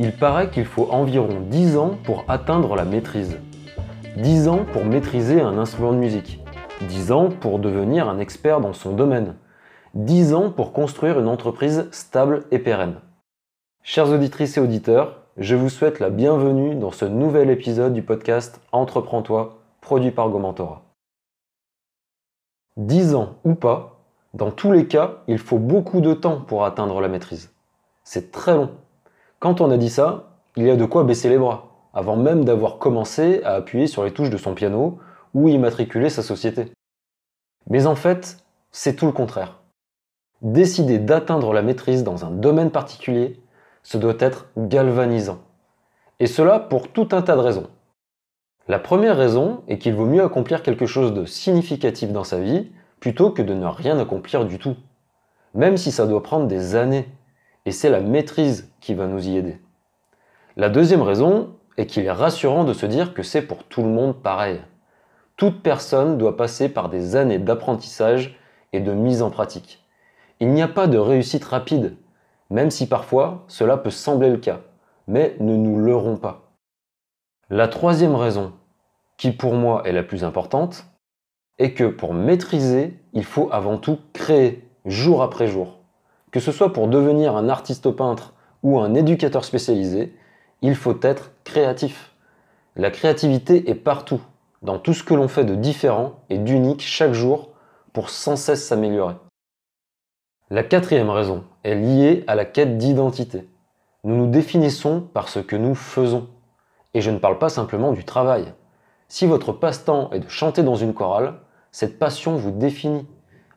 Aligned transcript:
Il 0.00 0.12
paraît 0.12 0.50
qu'il 0.50 0.64
faut 0.64 0.86
environ 0.92 1.40
10 1.50 1.76
ans 1.76 1.98
pour 2.04 2.24
atteindre 2.28 2.76
la 2.76 2.84
maîtrise. 2.84 3.36
10 4.16 4.46
ans 4.46 4.64
pour 4.72 4.84
maîtriser 4.84 5.40
un 5.40 5.58
instrument 5.58 5.92
de 5.92 5.98
musique. 5.98 6.40
10 6.82 7.10
ans 7.10 7.30
pour 7.30 7.58
devenir 7.58 8.08
un 8.08 8.20
expert 8.20 8.60
dans 8.60 8.72
son 8.72 8.92
domaine. 8.92 9.34
10 9.94 10.34
ans 10.34 10.50
pour 10.50 10.72
construire 10.72 11.18
une 11.18 11.26
entreprise 11.26 11.88
stable 11.90 12.44
et 12.52 12.60
pérenne. 12.60 13.00
Chers 13.82 14.10
auditrices 14.10 14.56
et 14.56 14.60
auditeurs, 14.60 15.22
je 15.36 15.56
vous 15.56 15.68
souhaite 15.68 15.98
la 15.98 16.10
bienvenue 16.10 16.76
dans 16.76 16.92
ce 16.92 17.04
nouvel 17.04 17.50
épisode 17.50 17.92
du 17.92 18.02
podcast 18.02 18.60
Entreprends-toi, 18.70 19.58
produit 19.80 20.12
par 20.12 20.28
Gomentora. 20.28 20.84
10 22.76 23.16
ans 23.16 23.34
ou 23.42 23.56
pas, 23.56 24.04
dans 24.32 24.52
tous 24.52 24.70
les 24.70 24.86
cas, 24.86 25.16
il 25.26 25.38
faut 25.38 25.58
beaucoup 25.58 26.00
de 26.00 26.14
temps 26.14 26.40
pour 26.40 26.64
atteindre 26.64 27.00
la 27.00 27.08
maîtrise. 27.08 27.50
C'est 28.04 28.30
très 28.30 28.54
long. 28.54 28.70
Quand 29.40 29.60
on 29.60 29.70
a 29.70 29.76
dit 29.76 29.90
ça, 29.90 30.30
il 30.56 30.64
y 30.64 30.70
a 30.70 30.76
de 30.76 30.84
quoi 30.84 31.04
baisser 31.04 31.28
les 31.28 31.38
bras, 31.38 31.68
avant 31.94 32.16
même 32.16 32.44
d'avoir 32.44 32.78
commencé 32.78 33.40
à 33.44 33.54
appuyer 33.54 33.86
sur 33.86 34.04
les 34.04 34.12
touches 34.12 34.30
de 34.30 34.36
son 34.36 34.54
piano 34.54 34.98
ou 35.34 35.48
immatriculer 35.48 36.10
sa 36.10 36.22
société. 36.22 36.72
Mais 37.70 37.86
en 37.86 37.94
fait, 37.94 38.38
c'est 38.72 38.96
tout 38.96 39.06
le 39.06 39.12
contraire. 39.12 39.60
Décider 40.42 40.98
d'atteindre 40.98 41.52
la 41.52 41.62
maîtrise 41.62 42.02
dans 42.02 42.24
un 42.24 42.30
domaine 42.30 42.70
particulier, 42.70 43.40
ce 43.82 43.96
doit 43.96 44.16
être 44.18 44.46
galvanisant. 44.56 45.38
Et 46.20 46.26
cela 46.26 46.58
pour 46.58 46.88
tout 46.88 47.08
un 47.12 47.22
tas 47.22 47.36
de 47.36 47.40
raisons. 47.40 47.68
La 48.66 48.78
première 48.78 49.16
raison 49.16 49.62
est 49.68 49.78
qu'il 49.78 49.94
vaut 49.94 50.06
mieux 50.06 50.22
accomplir 50.22 50.62
quelque 50.62 50.86
chose 50.86 51.14
de 51.14 51.24
significatif 51.24 52.10
dans 52.12 52.24
sa 52.24 52.38
vie 52.38 52.70
plutôt 53.00 53.30
que 53.30 53.42
de 53.42 53.54
ne 53.54 53.66
rien 53.66 53.98
accomplir 53.98 54.44
du 54.44 54.58
tout. 54.58 54.76
Même 55.54 55.76
si 55.76 55.92
ça 55.92 56.06
doit 56.06 56.22
prendre 56.22 56.46
des 56.46 56.74
années. 56.74 57.08
Et 57.68 57.70
c'est 57.70 57.90
la 57.90 58.00
maîtrise 58.00 58.72
qui 58.80 58.94
va 58.94 59.06
nous 59.06 59.28
y 59.28 59.36
aider. 59.36 59.60
La 60.56 60.70
deuxième 60.70 61.02
raison 61.02 61.54
est 61.76 61.84
qu'il 61.84 62.06
est 62.06 62.10
rassurant 62.10 62.64
de 62.64 62.72
se 62.72 62.86
dire 62.86 63.12
que 63.12 63.22
c'est 63.22 63.42
pour 63.42 63.64
tout 63.64 63.82
le 63.82 63.90
monde 63.90 64.22
pareil. 64.22 64.58
Toute 65.36 65.62
personne 65.62 66.16
doit 66.16 66.38
passer 66.38 66.70
par 66.70 66.88
des 66.88 67.14
années 67.14 67.38
d'apprentissage 67.38 68.38
et 68.72 68.80
de 68.80 68.92
mise 68.92 69.20
en 69.20 69.28
pratique. 69.28 69.84
Il 70.40 70.54
n'y 70.54 70.62
a 70.62 70.66
pas 70.66 70.86
de 70.86 70.96
réussite 70.96 71.44
rapide, 71.44 71.94
même 72.48 72.70
si 72.70 72.88
parfois 72.88 73.44
cela 73.48 73.76
peut 73.76 73.90
sembler 73.90 74.30
le 74.30 74.38
cas, 74.38 74.60
mais 75.06 75.36
ne 75.38 75.54
nous 75.54 75.78
leurrons 75.78 76.16
pas. 76.16 76.54
La 77.50 77.68
troisième 77.68 78.14
raison, 78.14 78.54
qui 79.18 79.30
pour 79.30 79.52
moi 79.52 79.82
est 79.84 79.92
la 79.92 80.04
plus 80.04 80.24
importante, 80.24 80.86
est 81.58 81.74
que 81.74 81.84
pour 81.84 82.14
maîtriser, 82.14 82.98
il 83.12 83.26
faut 83.26 83.50
avant 83.52 83.76
tout 83.76 83.98
créer 84.14 84.66
jour 84.86 85.22
après 85.22 85.48
jour. 85.48 85.77
Que 86.30 86.40
ce 86.40 86.52
soit 86.52 86.72
pour 86.72 86.88
devenir 86.88 87.36
un 87.36 87.48
artiste 87.48 87.90
peintre 87.90 88.34
ou 88.62 88.78
un 88.78 88.94
éducateur 88.94 89.44
spécialisé, 89.44 90.14
il 90.62 90.74
faut 90.74 90.98
être 91.02 91.32
créatif. 91.44 92.14
La 92.76 92.90
créativité 92.90 93.70
est 93.70 93.74
partout, 93.74 94.20
dans 94.62 94.78
tout 94.78 94.92
ce 94.92 95.04
que 95.04 95.14
l'on 95.14 95.28
fait 95.28 95.44
de 95.44 95.54
différent 95.54 96.20
et 96.28 96.38
d'unique 96.38 96.82
chaque 96.82 97.12
jour 97.12 97.50
pour 97.92 98.10
sans 98.10 98.36
cesse 98.36 98.66
s'améliorer. 98.66 99.14
La 100.50 100.62
quatrième 100.62 101.10
raison 101.10 101.44
est 101.64 101.74
liée 101.74 102.24
à 102.26 102.34
la 102.34 102.44
quête 102.44 102.78
d'identité. 102.78 103.48
Nous 104.04 104.16
nous 104.16 104.30
définissons 104.30 105.00
par 105.00 105.28
ce 105.28 105.40
que 105.40 105.56
nous 105.56 105.74
faisons. 105.74 106.28
Et 106.94 107.00
je 107.00 107.10
ne 107.10 107.18
parle 107.18 107.38
pas 107.38 107.48
simplement 107.48 107.92
du 107.92 108.04
travail. 108.04 108.52
Si 109.08 109.26
votre 109.26 109.52
passe-temps 109.52 110.10
est 110.12 110.20
de 110.20 110.28
chanter 110.28 110.62
dans 110.62 110.74
une 110.74 110.94
chorale, 110.94 111.34
cette 111.70 111.98
passion 111.98 112.36
vous 112.36 112.50
définit. 112.50 113.06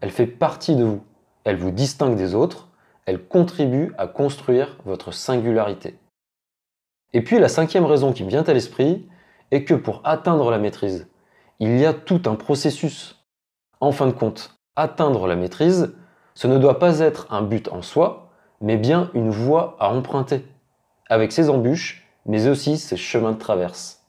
Elle 0.00 0.10
fait 0.10 0.26
partie 0.26 0.76
de 0.76 0.84
vous. 0.84 1.02
Elle 1.44 1.56
vous 1.56 1.70
distingue 1.70 2.16
des 2.16 2.34
autres. 2.34 2.68
Elle 3.06 3.26
contribue 3.26 3.94
à 3.96 4.06
construire 4.06 4.76
votre 4.84 5.12
singularité. 5.12 5.98
Et 7.12 7.22
puis 7.22 7.38
la 7.38 7.48
cinquième 7.48 7.86
raison 7.86 8.12
qui 8.12 8.24
me 8.24 8.28
vient 8.28 8.42
à 8.42 8.52
l'esprit 8.52 9.08
est 9.50 9.64
que 9.64 9.74
pour 9.74 10.02
atteindre 10.04 10.50
la 10.50 10.58
maîtrise, 10.58 11.08
il 11.58 11.78
y 11.78 11.86
a 11.86 11.94
tout 11.94 12.22
un 12.26 12.34
processus. 12.34 13.24
En 13.80 13.92
fin 13.92 14.06
de 14.06 14.12
compte, 14.12 14.58
atteindre 14.76 15.26
la 15.26 15.36
maîtrise, 15.36 15.94
ce 16.34 16.46
ne 16.46 16.58
doit 16.58 16.78
pas 16.78 17.00
être 17.00 17.26
un 17.32 17.42
but 17.42 17.68
en 17.68 17.82
soi, 17.82 18.30
mais 18.60 18.76
bien 18.76 19.10
une 19.14 19.30
voie 19.30 19.76
à 19.80 19.92
emprunter, 19.92 20.46
avec 21.08 21.32
ses 21.32 21.48
embûches, 21.48 22.06
mais 22.26 22.46
aussi 22.46 22.76
ses 22.76 22.96
chemins 22.96 23.32
de 23.32 23.38
traverse. 23.38 24.04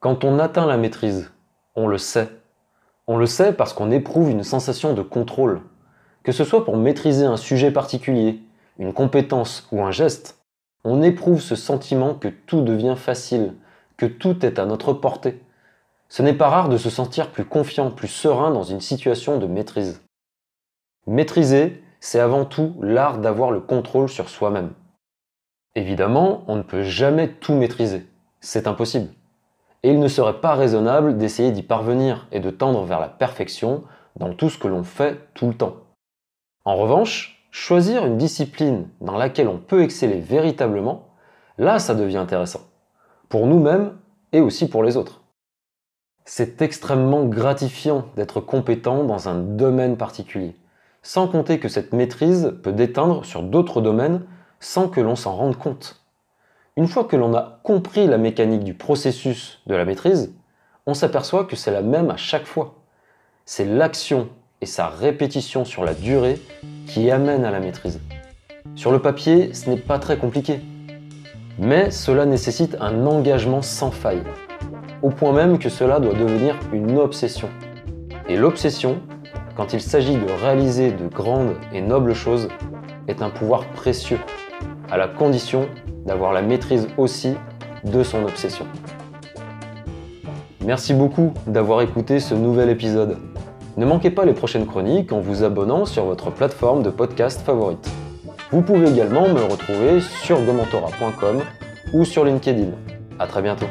Quand 0.00 0.24
on 0.24 0.38
atteint 0.38 0.66
la 0.66 0.76
maîtrise, 0.76 1.32
on 1.74 1.86
le 1.86 1.98
sait. 1.98 2.28
On 3.06 3.18
le 3.18 3.26
sait 3.26 3.52
parce 3.52 3.72
qu'on 3.72 3.90
éprouve 3.90 4.30
une 4.30 4.44
sensation 4.44 4.94
de 4.94 5.02
contrôle. 5.02 5.60
Que 6.22 6.32
ce 6.32 6.44
soit 6.44 6.64
pour 6.64 6.76
maîtriser 6.76 7.26
un 7.26 7.36
sujet 7.36 7.70
particulier, 7.70 8.40
une 8.78 8.94
compétence 8.94 9.68
ou 9.72 9.82
un 9.82 9.90
geste, 9.90 10.38
on 10.84 11.02
éprouve 11.02 11.40
ce 11.40 11.54
sentiment 11.54 12.14
que 12.14 12.28
tout 12.28 12.62
devient 12.62 12.96
facile, 12.96 13.54
que 13.96 14.06
tout 14.06 14.44
est 14.44 14.58
à 14.58 14.66
notre 14.66 14.92
portée. 14.92 15.42
Ce 16.08 16.22
n'est 16.22 16.34
pas 16.34 16.48
rare 16.48 16.68
de 16.68 16.76
se 16.76 16.90
sentir 16.90 17.30
plus 17.30 17.44
confiant, 17.44 17.90
plus 17.90 18.08
serein 18.08 18.50
dans 18.50 18.62
une 18.62 18.80
situation 18.80 19.38
de 19.38 19.46
maîtrise. 19.46 20.02
Maîtriser, 21.06 21.82
c'est 22.00 22.20
avant 22.20 22.44
tout 22.44 22.74
l'art 22.80 23.18
d'avoir 23.18 23.50
le 23.50 23.60
contrôle 23.60 24.08
sur 24.08 24.28
soi-même. 24.28 24.72
Évidemment, 25.74 26.44
on 26.46 26.56
ne 26.56 26.62
peut 26.62 26.82
jamais 26.82 27.28
tout 27.28 27.54
maîtriser. 27.54 28.06
C'est 28.40 28.66
impossible. 28.66 29.08
Et 29.84 29.90
il 29.90 30.00
ne 30.00 30.08
serait 30.08 30.40
pas 30.40 30.54
raisonnable 30.54 31.18
d'essayer 31.18 31.52
d'y 31.52 31.62
parvenir 31.62 32.26
et 32.32 32.40
de 32.40 32.48
tendre 32.48 32.84
vers 32.84 33.00
la 33.00 33.08
perfection 33.08 33.84
dans 34.16 34.32
tout 34.32 34.48
ce 34.48 34.56
que 34.56 34.66
l'on 34.66 34.82
fait 34.82 35.20
tout 35.34 35.46
le 35.46 35.54
temps. 35.54 35.76
En 36.64 36.76
revanche, 36.76 37.46
choisir 37.50 38.06
une 38.06 38.16
discipline 38.16 38.88
dans 39.02 39.18
laquelle 39.18 39.46
on 39.46 39.58
peut 39.58 39.82
exceller 39.82 40.20
véritablement, 40.20 41.08
là 41.58 41.78
ça 41.78 41.94
devient 41.94 42.16
intéressant. 42.16 42.62
Pour 43.28 43.46
nous-mêmes 43.46 43.92
et 44.32 44.40
aussi 44.40 44.70
pour 44.70 44.82
les 44.82 44.96
autres. 44.96 45.20
C'est 46.24 46.62
extrêmement 46.62 47.26
gratifiant 47.26 48.06
d'être 48.16 48.40
compétent 48.40 49.04
dans 49.04 49.28
un 49.28 49.34
domaine 49.34 49.98
particulier, 49.98 50.56
sans 51.02 51.28
compter 51.28 51.60
que 51.60 51.68
cette 51.68 51.92
maîtrise 51.92 52.54
peut 52.62 52.72
déteindre 52.72 53.26
sur 53.26 53.42
d'autres 53.42 53.82
domaines 53.82 54.24
sans 54.60 54.88
que 54.88 55.02
l'on 55.02 55.14
s'en 55.14 55.36
rende 55.36 55.58
compte. 55.58 56.03
Une 56.76 56.88
fois 56.88 57.04
que 57.04 57.14
l'on 57.14 57.32
a 57.36 57.60
compris 57.62 58.08
la 58.08 58.18
mécanique 58.18 58.64
du 58.64 58.74
processus 58.74 59.60
de 59.68 59.76
la 59.76 59.84
maîtrise, 59.84 60.34
on 60.86 60.94
s'aperçoit 60.94 61.44
que 61.44 61.54
c'est 61.54 61.70
la 61.70 61.82
même 61.82 62.10
à 62.10 62.16
chaque 62.16 62.46
fois. 62.46 62.74
C'est 63.44 63.64
l'action 63.64 64.28
et 64.60 64.66
sa 64.66 64.88
répétition 64.88 65.64
sur 65.64 65.84
la 65.84 65.94
durée 65.94 66.40
qui 66.88 67.12
amène 67.12 67.44
à 67.44 67.52
la 67.52 67.60
maîtrise. 67.60 68.00
Sur 68.74 68.90
le 68.90 68.98
papier, 68.98 69.54
ce 69.54 69.70
n'est 69.70 69.76
pas 69.76 70.00
très 70.00 70.18
compliqué. 70.18 70.62
Mais 71.60 71.92
cela 71.92 72.26
nécessite 72.26 72.76
un 72.80 73.06
engagement 73.06 73.62
sans 73.62 73.92
faille, 73.92 74.24
au 75.00 75.10
point 75.10 75.32
même 75.32 75.60
que 75.60 75.68
cela 75.68 76.00
doit 76.00 76.14
devenir 76.14 76.58
une 76.72 76.98
obsession. 76.98 77.50
Et 78.28 78.36
l'obsession, 78.36 79.00
quand 79.54 79.74
il 79.74 79.80
s'agit 79.80 80.16
de 80.16 80.32
réaliser 80.42 80.90
de 80.90 81.06
grandes 81.06 81.54
et 81.72 81.80
nobles 81.80 82.14
choses, 82.14 82.48
est 83.06 83.22
un 83.22 83.30
pouvoir 83.30 83.64
précieux, 83.74 84.18
à 84.90 84.96
la 84.96 85.06
condition 85.06 85.68
d'avoir 86.04 86.32
la 86.32 86.42
maîtrise 86.42 86.88
aussi 86.96 87.34
de 87.84 88.02
son 88.02 88.24
obsession. 88.24 88.66
Merci 90.64 90.94
beaucoup 90.94 91.34
d'avoir 91.46 91.82
écouté 91.82 92.20
ce 92.20 92.34
nouvel 92.34 92.70
épisode. 92.70 93.18
Ne 93.76 93.84
manquez 93.84 94.10
pas 94.10 94.24
les 94.24 94.32
prochaines 94.32 94.66
chroniques 94.66 95.12
en 95.12 95.20
vous 95.20 95.42
abonnant 95.42 95.84
sur 95.84 96.04
votre 96.04 96.30
plateforme 96.30 96.82
de 96.82 96.90
podcast 96.90 97.40
favorite. 97.42 97.90
Vous 98.50 98.62
pouvez 98.62 98.88
également 98.88 99.28
me 99.28 99.42
retrouver 99.42 100.00
sur 100.00 100.42
gomentora.com 100.42 101.40
ou 101.92 102.04
sur 102.04 102.24
LinkedIn. 102.24 102.70
A 103.18 103.26
très 103.26 103.42
bientôt. 103.42 103.66